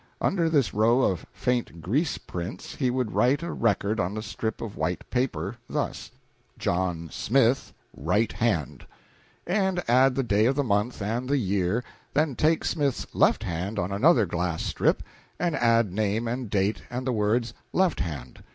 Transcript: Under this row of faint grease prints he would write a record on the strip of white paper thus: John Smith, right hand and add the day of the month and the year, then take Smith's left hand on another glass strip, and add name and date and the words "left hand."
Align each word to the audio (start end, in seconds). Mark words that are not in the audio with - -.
Under 0.19 0.49
this 0.49 0.73
row 0.73 1.01
of 1.03 1.27
faint 1.31 1.79
grease 1.79 2.17
prints 2.17 2.73
he 2.73 2.89
would 2.89 3.11
write 3.11 3.43
a 3.43 3.51
record 3.51 3.99
on 3.99 4.15
the 4.15 4.23
strip 4.23 4.59
of 4.59 4.75
white 4.75 5.07
paper 5.11 5.57
thus: 5.69 6.09
John 6.57 7.09
Smith, 7.11 7.71
right 7.95 8.31
hand 8.33 8.87
and 9.45 9.87
add 9.87 10.15
the 10.15 10.23
day 10.23 10.47
of 10.47 10.55
the 10.55 10.63
month 10.63 11.03
and 11.03 11.29
the 11.29 11.37
year, 11.37 11.83
then 12.15 12.35
take 12.35 12.65
Smith's 12.65 13.05
left 13.13 13.43
hand 13.43 13.77
on 13.77 13.91
another 13.91 14.25
glass 14.25 14.63
strip, 14.63 15.03
and 15.39 15.55
add 15.55 15.91
name 15.91 16.27
and 16.27 16.49
date 16.49 16.81
and 16.89 17.05
the 17.05 17.13
words 17.13 17.53
"left 17.71 17.99
hand." 17.99 18.43